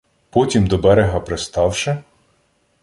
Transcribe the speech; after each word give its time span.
Потім 0.29 0.67
до 0.67 0.77
берега 0.77 1.19
приставши 1.19 1.97